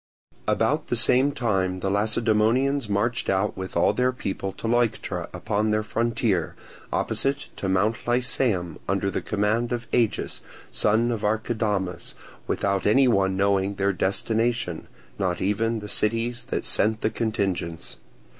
[0.47, 5.69] About the same time the Lacedaemonians marched out with all their people to Leuctra upon
[5.69, 6.55] their frontier,
[6.91, 10.41] opposite to Mount Lycaeum, under the command of Agis,
[10.71, 12.15] son of Archidamus,
[12.47, 14.87] without any one knowing their destination,
[15.19, 17.97] not even the cities that sent the contingents.